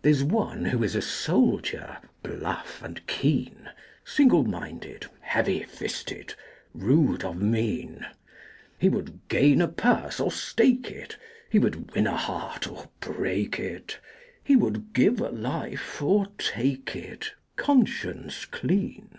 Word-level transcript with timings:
There's 0.00 0.24
one 0.24 0.64
who 0.64 0.82
is 0.82 0.94
a 0.94 1.02
soldier 1.02 1.98
Bluff 2.22 2.80
and 2.82 3.06
keen; 3.06 3.68
Single 4.06 4.42
minded, 4.42 5.04
heavy 5.20 5.62
fisted, 5.64 6.34
Rude 6.72 7.22
of 7.22 7.42
mien. 7.42 8.06
He 8.78 8.88
would 8.88 9.28
gain 9.28 9.60
a 9.60 9.68
purse 9.68 10.18
or 10.18 10.32
stake 10.32 10.90
it, 10.90 11.18
He 11.50 11.58
would 11.58 11.94
win 11.94 12.06
a 12.06 12.16
heart 12.16 12.66
or 12.66 12.88
break 13.00 13.58
it, 13.58 13.98
He 14.42 14.56
would 14.56 14.94
give 14.94 15.20
a 15.20 15.28
life 15.28 16.00
or 16.00 16.28
take 16.38 16.96
it, 16.96 17.34
Conscience 17.56 18.46
clean. 18.46 19.18